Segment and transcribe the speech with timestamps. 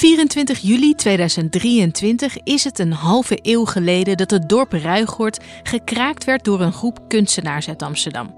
[0.00, 6.44] 24 juli 2023 is het een halve eeuw geleden dat het dorp Ruigoort gekraakt werd
[6.44, 8.34] door een groep kunstenaars uit Amsterdam.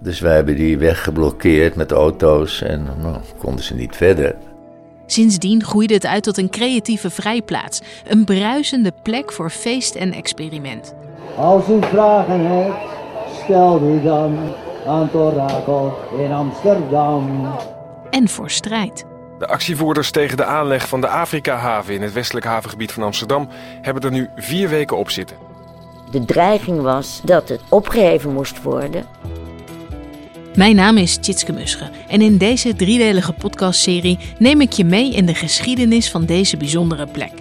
[0.00, 4.36] Dus wij hebben die weg geblokkeerd met auto's en nou, konden ze niet verder.
[5.06, 10.94] Sindsdien groeide het uit tot een creatieve vrijplaats, een bruisende plek voor feest en experiment.
[11.36, 12.76] Als u vragen hebt,
[13.44, 14.38] stel u dan
[14.86, 17.54] aan het orakel in Amsterdam.
[18.10, 19.04] En voor strijd.
[19.40, 23.48] De actievoerders tegen de aanleg van de Afrika-haven in het westelijk havengebied van Amsterdam
[23.80, 25.36] hebben er nu vier weken op zitten.
[26.10, 29.06] De dreiging was dat het opgeheven moest worden.
[30.54, 35.26] Mijn naam is Tjitske Musche en in deze driedelige podcastserie neem ik je mee in
[35.26, 37.32] de geschiedenis van deze bijzondere plek.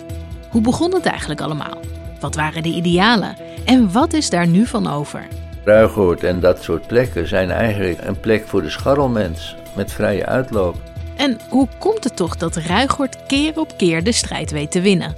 [0.49, 1.77] Hoe begon het eigenlijk allemaal?
[2.19, 3.35] Wat waren de idealen?
[3.65, 5.27] En wat is daar nu van over?
[5.63, 10.88] Ruigoord en dat soort plekken zijn eigenlijk een plek voor de scharrelmens met vrije uitloop.
[11.19, 15.15] En hoe komt het toch dat Ruigoord keer op keer de strijd weet te winnen?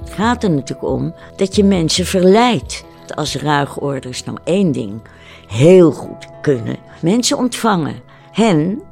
[0.00, 2.84] Het gaat er natuurlijk om dat je mensen verleidt.
[3.14, 5.00] Als ruigorders nou één ding
[5.48, 8.02] heel goed kunnen, mensen ontvangen.
[8.32, 8.82] Hen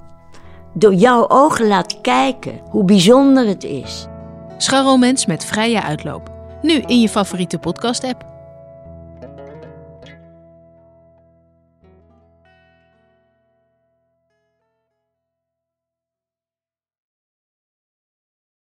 [0.73, 4.07] door jouw ogen laten kijken hoe bijzonder het is.
[4.57, 6.31] Scharrelmens met vrije uitloop.
[6.63, 8.32] Nu in je favoriete podcast-app.